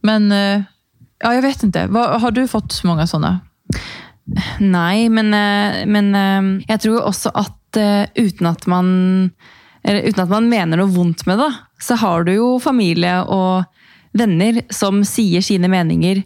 [0.00, 0.62] Men eh,
[1.18, 1.86] ja, jag vet inte.
[1.86, 3.40] Vad, har du fått många sådana?
[4.62, 9.30] Nei, men, eh, men eh, jeg tror också også at att eh, uten at man
[9.82, 13.64] eller uten at man mener noe vondt med det, så har du jo familie og
[14.12, 16.22] venner som sier sine meninger,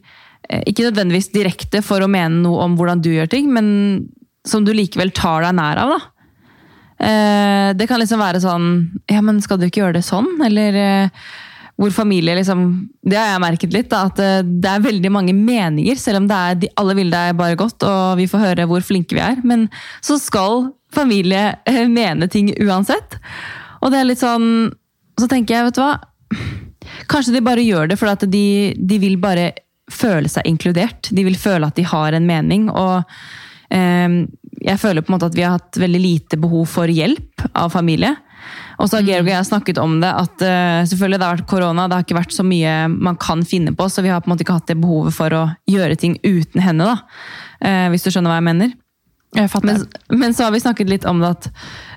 [0.46, 4.10] Inte ikke nødvendigvis direkte for å mene noe om hvordan du gjør ting, men
[4.46, 5.94] som du likevel tar deg nær av.
[5.96, 7.72] da.
[7.74, 8.68] Det kan liksom være sånn
[9.10, 10.28] Ja, men skal du ikke gjøre det sånn?
[10.46, 11.10] Eller
[11.76, 15.34] hvor familie liksom Det har jeg merket litt, da, at eh, det er veldig mange
[15.36, 18.68] meninger, selv om det er, de, alle vil deg bare godt, og vi får høre
[18.70, 19.42] hvor flinke vi er.
[19.44, 19.66] Men
[20.04, 23.18] så skal familie eh, mene ting uansett.
[23.84, 24.72] Og det er litt sånn
[25.20, 25.96] Så tenker jeg, vet du hva
[27.10, 28.46] Kanskje de bare gjør det fordi at de,
[28.78, 29.50] de vil bare
[29.92, 31.10] føle seg inkludert.
[31.14, 32.70] De vil føle at de har en mening.
[32.70, 33.04] og
[33.74, 34.24] eh,
[34.66, 37.74] jeg føler på en måte at vi har hatt veldig lite behov for hjelp av
[37.74, 38.14] familie.
[38.76, 41.50] Og så har Georg og jeg snakket om det, at eh, selvfølgelig det har vært
[41.50, 44.28] korona, det har ikke vært så mye man kan finne på, så vi har på
[44.28, 47.22] en måte ikke hatt det behovet for å gjøre ting uten henne, da.
[47.64, 48.74] Eh, hvis du skjønner hva jeg mener.
[49.36, 49.66] Fattar.
[49.66, 51.48] Men, men så har vi snakket litt om det at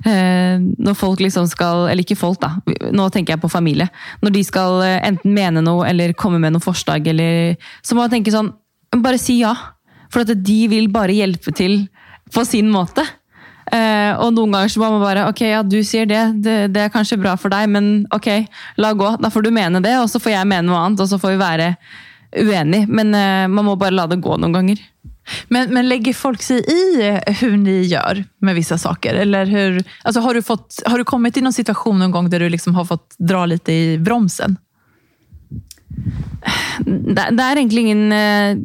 [0.10, 2.58] eh, når folk liksom skal Eller ikke folk, da.
[2.92, 3.88] Nå tenker jeg på familie.
[4.20, 7.54] Når de skal enten mene noe eller komme med noe forslag, eller
[7.86, 8.52] Så må man tenke sånn
[9.06, 9.54] Bare si ja.
[10.12, 11.86] For at de vil bare hjelpe til
[12.34, 13.06] på sin måte.
[13.76, 16.22] Eh, og noen ganger så må man bare Ok, ja, du sier det.
[16.44, 16.58] det.
[16.74, 18.30] Det er kanskje bra for deg, men ok,
[18.82, 19.16] la gå.
[19.22, 21.36] Da får du mene det, og så får jeg mene noe annet, og så får
[21.36, 21.74] vi være
[22.40, 22.90] uenige.
[22.90, 24.82] Men eh, man må bare la det gå noen ganger.
[25.48, 29.16] Men, men lägger folk sig i eh, hur ni gör med vissa saker?
[29.16, 32.40] Eller hur, alltså har, du fått, har du kommit i någon situation någon gång där
[32.40, 34.58] du liksom har fått dra lite i bromsen?
[36.86, 38.60] Det, det er egentlig ingen eh,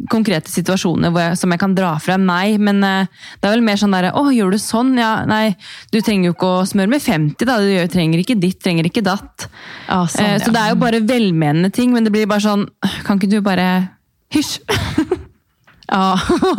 [1.11, 2.57] hvor jeg, som jeg kan dra frem, nei.
[2.63, 3.09] Men eh,
[3.41, 4.93] det er vel mer sånn derre Å, gjør du sånn?
[5.01, 5.57] Ja, nei.
[5.91, 7.59] Du trenger jo ikke å smøre med 50, da.
[7.59, 9.49] Du trenger ikke ditt, trenger ikke datt.
[9.89, 10.45] Ja, sån, Eh, ja.
[10.45, 12.69] så det er jo bare velmenende ting, men det blir bare sånn
[13.05, 13.69] Kan ikke du bare
[14.35, 14.61] Hysj!
[15.91, 16.15] Ja,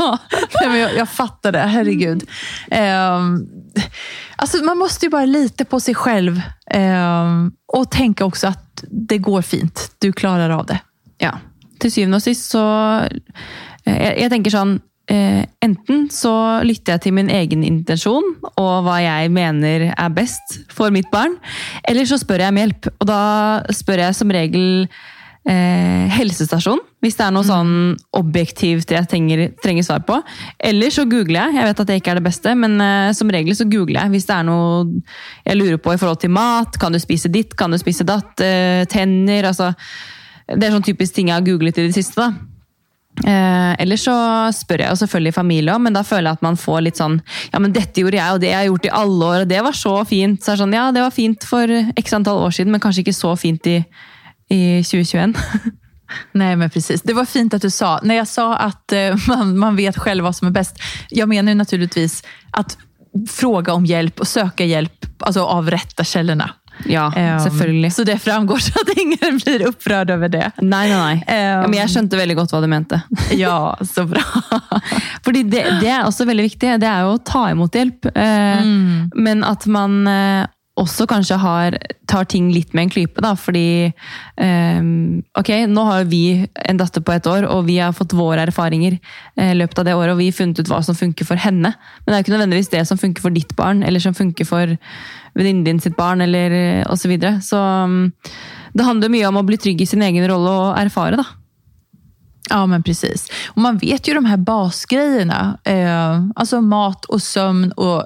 [0.61, 1.63] Nej, jag, jag fattar det.
[1.73, 2.21] Herregud.
[2.71, 3.39] Ehm,
[4.35, 7.25] alltså man måste ju bara lita på sig själv eh,
[7.67, 9.91] och tänka också att det går fint.
[9.99, 10.79] Du klarar av det.
[11.17, 11.39] Ja.
[11.79, 12.99] Till syvende och sist så
[13.83, 19.03] eh, jag, tänker sån, eh, Enten så lytter jag till min egen intention och vad
[19.03, 21.37] jag menar är bäst för mitt barn,
[21.83, 22.87] eller så frågar jag om hjälp.
[22.97, 23.13] Och då
[23.85, 24.87] frågar jag som regel
[25.49, 27.73] eh, helsestasjon, hvis det er noe sånn
[28.17, 30.17] objektivt jeg trenger, trenger svar på.
[30.59, 31.59] Eller så googler jeg.
[31.59, 34.15] Jeg vet at det ikke er det beste, men eh, som regel så googler jeg
[34.15, 35.03] hvis det er noe
[35.45, 36.79] jeg lurer på i forhold til mat.
[36.81, 37.55] Kan du spise ditt?
[37.57, 38.33] Kan du spise datt?
[38.43, 39.51] Eh, tenner?
[39.51, 39.71] Altså,
[40.49, 42.21] det er sånn typisk ting jeg har googlet i det siste.
[42.21, 42.33] da.
[43.23, 44.13] Eh, ellers så
[44.51, 47.21] spør jeg jo selvfølgelig familie om, men da føler jeg at man får litt sånn
[47.53, 49.61] Ja, men dette gjorde jeg, og det har jeg gjort i alle år, og det
[49.63, 50.41] var så fint.
[50.43, 53.05] Så er det sånn, ja, det var fint for x antall år siden, men kanskje
[53.05, 53.77] ikke så fint i,
[54.49, 55.37] i 2021.
[56.31, 57.01] Nej, men precis.
[57.01, 60.23] Det var fint att du sa, när jag sa att eh, man, man vet själv
[60.23, 60.79] vad som är bäst.
[61.09, 62.77] Jag menar ju naturligtvis att
[63.29, 66.51] fråga om hjälp och söka hjälp alltså av rätta källorna.
[66.85, 67.93] Ja, selvfølgelig.
[67.93, 70.51] Så det framgår så att ingen blir upprörd över det.
[70.61, 71.23] Nei, nei, nei.
[71.27, 73.01] Ehm, Ja, men jeg skjønte veldig godt hva du mente.
[73.31, 74.23] Ja, så bra.
[75.25, 76.73] Fordi det, det er også veldig viktig.
[76.81, 78.09] Det jo å ta imot hjelp.
[78.11, 78.65] Eh,
[79.15, 80.43] Men at man eh,
[80.75, 81.77] også kanskje har,
[82.09, 83.21] tar ting litt med en klype.
[83.23, 83.93] Da, fordi
[84.35, 86.23] um, ok, nå har vi
[86.67, 89.87] en datter på et år, og vi har fått våre erfaringer eh, i løpet av
[89.87, 91.71] det året, og vi har funnet ut hva som funker for henne.
[91.71, 94.49] Men det er jo ikke nødvendigvis det som funker for ditt barn, eller som funker
[94.49, 94.75] for
[95.35, 97.05] venninnen din sitt barn, eller eh, osv.
[97.05, 97.39] Så, videre.
[97.45, 98.11] så um,
[98.75, 101.27] det handler mye om å bli trygg i sin egen rolle og erfare, da.
[102.49, 103.31] Ja, men precis.
[103.47, 105.57] Och man vet ju de här basgrejerna.
[105.63, 108.05] Eh, alltså mat och sömn och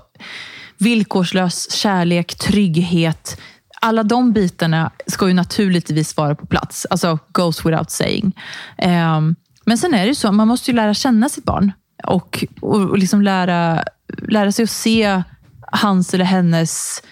[0.80, 3.42] villkorslös kärlek, trygghet.
[3.82, 6.88] Alla de bitarna ska ju naturligtvis vara på plats.
[6.90, 8.36] Alltså goes without saying.
[8.78, 9.22] Eh,
[9.66, 11.72] men sen är det ju så, man måste ju lära känna sitt barn.
[12.04, 13.84] Och, och, och liksom lära,
[14.28, 15.24] lära sig att se
[15.72, 17.04] hans eller hennes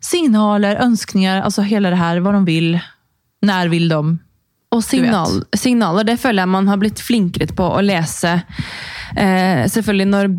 [0.00, 2.80] signaler, önskningar, alltså hela det här, vad de vill,
[3.42, 4.18] när vill de.
[4.72, 8.38] Og signal, signaler det føler jeg man har blitt flinkere på å lese.
[9.12, 10.30] Eh, selvfølgelig når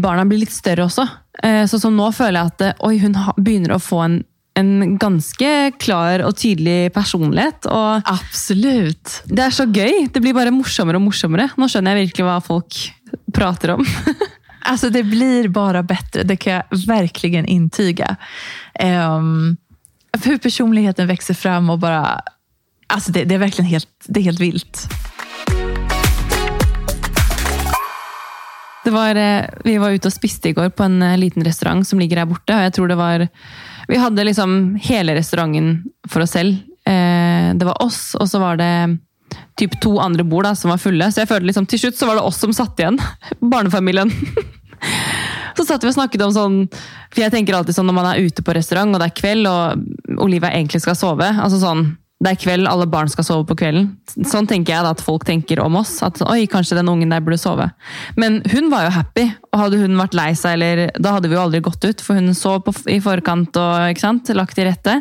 [0.00, 1.04] barna blir litt større også.
[1.42, 4.20] Eh, så som nå føler jeg at eh, oi, hun begynner å få en,
[4.58, 5.50] en ganske
[5.82, 7.66] klar og tydelig personlighet.
[7.70, 9.18] Og Absolut.
[9.26, 10.06] det er så gøy!
[10.12, 11.50] Det blir bare morsommere og morsommere.
[11.58, 12.80] Nå skjønner jeg virkelig hva folk
[13.34, 13.84] prater om.
[14.66, 18.16] Alltså det blir bara bättre, det kan jag verkligen intyga.
[18.84, 19.56] Um,
[20.24, 22.20] hur personligheten växer fram och bara...
[22.86, 24.88] Alltså det, det är verkligen helt, det är helt vilt.
[28.90, 32.16] Var, eh, vi var ute och spiste igår på en eh, liten restaurang som ligger
[32.16, 32.66] här borta.
[32.66, 33.28] og tror det var,
[33.88, 36.58] Vi hade liksom hela restaurangen för oss själva.
[36.86, 38.98] Eh, Det var oss, och så var det
[39.56, 41.12] typ två andra bord som var fulla.
[41.12, 42.98] Så jag kände liksom, till slut så var det oss som satt igen,
[43.40, 44.10] barnfamiljen.
[45.56, 46.68] Så satt vi och snackade om sånn
[47.14, 49.46] för jag tänker alltid sånn när man är ute på restaurang och det är kväll
[49.46, 49.72] och
[50.18, 51.40] Olivia egentligen ska sova.
[51.42, 53.90] Alltså sånn det er kveld, alle barn skal sove på kvelden.
[54.30, 55.98] Sånn tenker jeg da at folk tenker om oss.
[56.06, 57.66] At oi, kanskje den ungen der burde sove.
[58.16, 61.36] Men hun var jo happy, og hadde hun vært lei seg, eller, da hadde vi
[61.36, 62.04] jo aldri gått ut.
[62.04, 64.96] For hun sov på, i forkant og ikke sant, lagt til rette.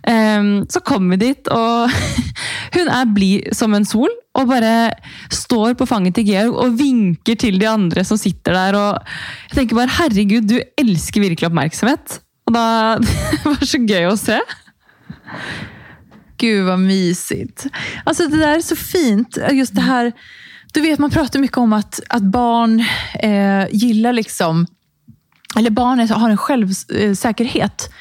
[0.00, 1.92] Um, ehm, så kom vi dit, og
[2.76, 4.10] hun er blid som en sol.
[4.40, 4.92] Og bare
[5.34, 8.78] står på fanget til Georg og vinker til de andre som sitter der.
[8.78, 9.10] Og
[9.50, 12.22] jeg tenker bare herregud, du elsker virkelig oppmerksomhet.
[12.50, 12.64] Og da
[13.00, 14.40] Det var så gøy å se.
[16.40, 17.66] Gud vad mysigt.
[18.04, 19.38] Alltså det där är så fint.
[19.50, 20.12] Just det här,
[20.72, 22.84] du vet man pratar mycket om att, att barn
[23.22, 24.66] eh, gillar liksom,
[25.56, 27.92] eller barn har en självsäkerhet.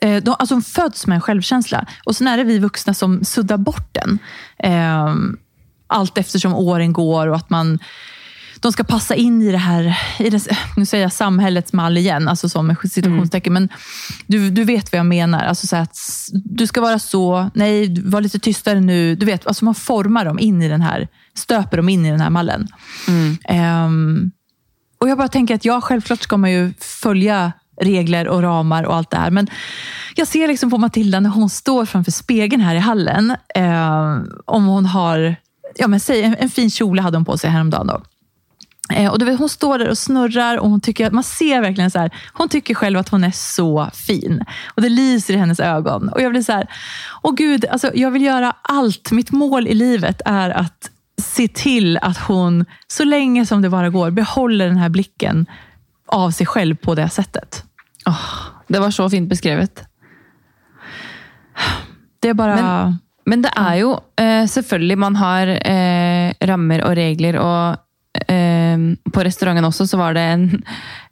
[0.00, 1.86] Eh, de, alltså de föds med en självkänsla.
[2.04, 4.18] Och sen är det vi vuxna som suddar bort den.
[4.58, 5.14] Eh,
[5.86, 7.78] allt eftersom åren går och att man
[8.60, 12.28] de ska passa in i det här, i det, nu säger jag samhällets mall igen,
[12.28, 13.68] alltså så med situationstecken, men
[14.26, 15.44] du, du vet vad jag menar.
[15.44, 15.98] Alltså så att
[16.32, 19.14] du ska vara så, nej, var lite tystare nu.
[19.14, 22.20] Du vet, alltså man formar dem in i den här, stöper dem in i den
[22.20, 22.68] här mallen.
[23.44, 24.30] Ehm,
[25.00, 28.96] och jag bara tänker att ja, självklart ska man ju följa regler och ramar och
[28.96, 29.30] allt det här.
[29.30, 29.46] Men
[30.14, 33.36] jag ser liksom på Matilda när hon står framför spegeln här i hallen.
[33.54, 35.36] Eh, om hon har,
[35.76, 38.02] ja men säg en, en fin kjol hade hon på sig häromdagen då.
[38.94, 41.60] Eh, och du vet, hon står där och snurrar och hon tycker att man ser
[41.60, 44.44] verkligen så här, hon tycker själv att hon är så fin.
[44.74, 46.08] Och det lyser i hennes ögon.
[46.08, 46.66] Och jag blir så här,
[47.22, 49.12] åh gud, alltså, jag vill göra allt.
[49.12, 50.90] Mitt mål i livet är att
[51.22, 55.46] se till att hon, så länge som det bara går, behåller den här blicken
[56.06, 57.64] av sig själv på det sättet.
[58.68, 59.84] Det var så fint beskrevet.
[62.20, 62.98] Det är bara...
[63.26, 67.85] Men det er jo eh, Man har eh, rammer og regler, og eh,
[68.76, 70.62] Ehm, på restauranten också så var det en,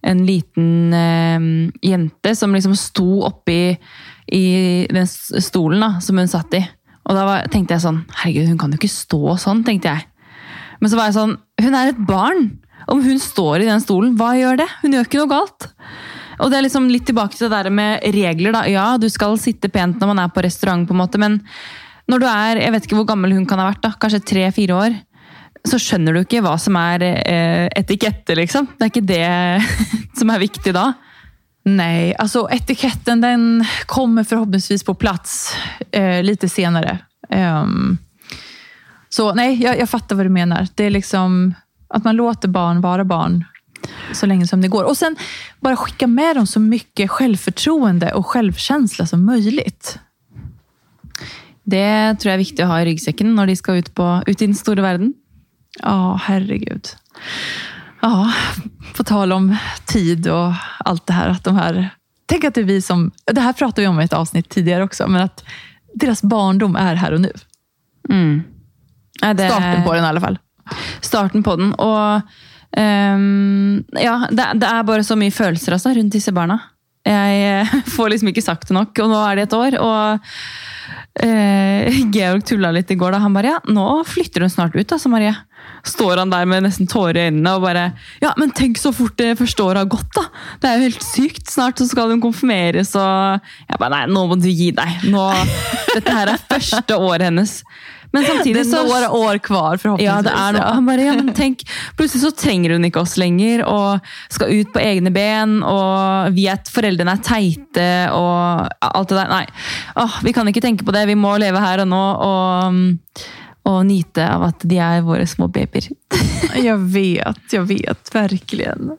[0.02, 1.40] en liten eh,
[1.82, 3.76] jente som liksom stod uppe
[4.26, 6.70] i den stolen da, som hon satt i.
[7.02, 9.98] Och då var, tänkte jag sån, Herregud, hon kan ju inte stå sån, tänkte jag.
[10.80, 12.58] Men så var jag sån, hon är ett barn!
[12.86, 14.68] Om hon står i den stolen, vad gör det?
[14.82, 15.74] Hon gör inte något galt.
[16.38, 18.52] Och det är liksom lite tillbaka till det där med regler.
[18.52, 18.68] da.
[18.68, 21.48] Ja, du ska sitta pent när man är på restaurang, på en måte, men
[22.06, 24.52] när du är, jag vet inte hur gammal hon kan ha varit, da, kanske tre,
[24.52, 24.94] fyra år.
[25.68, 28.68] Så skjønner du ikke hva som er eh, etikette, liksom.
[28.76, 29.68] Det er ikke det
[30.18, 30.90] som er viktig da.
[31.64, 35.56] Nej, alltså etiketten den kommer förhoppningsvis på plats
[35.90, 36.98] eh, lite senare.
[37.30, 37.98] Ehm,
[39.08, 40.68] så nej, jag, jag fattar vad du menar.
[40.74, 41.54] Det är liksom
[41.88, 43.44] att man låter barn vara barn
[44.12, 44.84] så länge som det går.
[44.84, 45.16] Och sen
[45.60, 49.98] bara skicka med dem så mycket självförtroende och självkänsla som möjligt.
[51.62, 54.42] Det tror jeg er viktig å ha i ryggsekken når de skal ut, på, ut
[54.42, 55.14] i den store verden.
[55.82, 56.88] Ja, herregud.
[58.02, 58.32] Ja,
[58.96, 59.56] på tal om
[59.86, 61.28] tid och allt det här.
[61.28, 61.90] Att de här
[62.26, 63.10] tänk att det är vi som...
[63.32, 65.44] Det här pratade vi om i ett avsnitt tidigare också, men att
[65.94, 67.32] deras barndom är här och nu.
[69.20, 70.38] Ja, det- Starten på den i alla fall.
[71.00, 71.74] starten på den.
[71.74, 72.20] Og
[72.76, 76.58] ehm, ja, det, det er bare så mye følelser altså, rundt disse barna.
[77.04, 79.76] Jeg eh, får liksom ikke sagt det nok, og nå er det et år.
[79.84, 80.28] Og
[81.20, 83.18] eh, Georg tulla litt i går da.
[83.24, 85.34] Han bare ja, nå flytter hun snart ut, altså, Marie.
[85.84, 87.84] Står han der med nesten tårer i øynene og bare
[88.22, 90.26] Ja, men tenk så fort det første året har gått, da!
[90.62, 91.50] Det er jo helt sykt.
[91.52, 95.04] Snart så skal hun konfirmeres, og Jeg bare nei, nå må du gi deg.
[95.12, 95.26] Nå,
[95.92, 97.60] dette her er første året hennes.
[98.14, 100.06] Men Det samtidig är så några år kvar förhoppningsvis.
[100.06, 100.74] ja, det er noe.
[100.74, 101.64] Han bare, ja, men tenk,
[101.98, 103.98] Plutselig så trenger hun ikke oss lenger og
[104.30, 105.56] skal ut på egne ben.
[105.66, 109.32] er, foreldrene er teite og ja, alt det der.
[109.32, 109.46] Nei,
[109.98, 111.08] Åh, vi kan ikke tenke på det.
[111.10, 112.78] Vi må leve her og nå og,
[113.64, 115.88] och njuta av att de är våra små babyer.
[116.54, 118.14] Jag vet, jag vet.
[118.14, 118.96] Verkligen.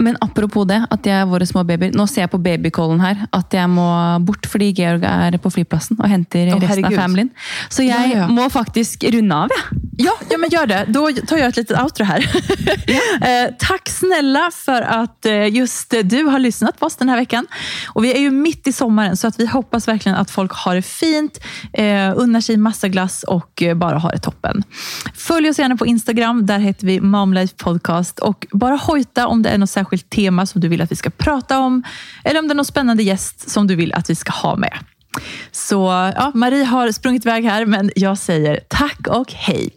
[0.00, 1.94] Men apropos det, at de er våre små babyer.
[1.96, 3.86] Nå ser jeg på babycallen her at jeg må
[4.26, 7.30] bort fordi Georg er på flyplassen og henter Å, resten av familien.
[7.68, 8.26] Så jeg Ja, ja.
[8.28, 9.82] må faktisk runde av, jeg.
[9.98, 10.84] Ja, ja, men gör det.
[10.88, 12.20] Då tar jag ett litet outro här.
[13.22, 17.46] eh, tack snälla för att eh, just du har lyssnat på oss den här veckan.
[17.88, 20.74] Och Vi är ju mitt i sommaren, så att vi hoppas verkligen att folk har
[20.74, 21.40] det fint,
[21.72, 24.62] eh, unnar sig massa glass och eh, bara har det toppen.
[25.14, 26.46] Följ oss gärna på Instagram.
[26.46, 28.18] Där heter vi Momlife Podcast.
[28.18, 31.10] Och bara hojta om det är något särskilt tema som du vill att vi ska
[31.10, 31.82] prata om.
[32.24, 34.78] Eller om det är någon spännande gäst som du vill att vi ska ha med.
[35.52, 39.70] Så ja, Marie har sprungit iväg här, men jag säger tack och hej.